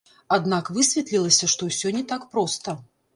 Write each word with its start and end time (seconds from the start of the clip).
Аднак 0.35 0.69
высветлілася, 0.77 1.49
што 1.53 1.69
ўсё 1.69 1.91
не 1.99 2.01
так 2.13 2.25
проста. 2.33 2.75